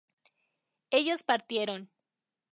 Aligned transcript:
ellos 0.89 1.21
partieron 1.21 1.91